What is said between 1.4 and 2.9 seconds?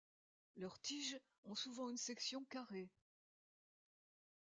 ont souvent une section carrée.